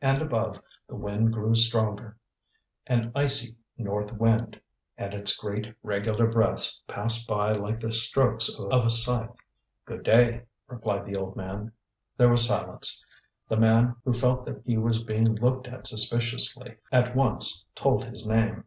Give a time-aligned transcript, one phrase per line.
[0.00, 2.16] And above, the wind grew stronger
[2.88, 4.60] an icy north wind
[4.96, 9.30] and its great, regular breaths passed by like the strokes of a scythe.
[9.84, 11.70] "Good day," replied the old man.
[12.16, 13.04] There was silence.
[13.48, 18.26] The man, who felt that he was being looked at suspiciously, at once told his
[18.26, 18.64] name.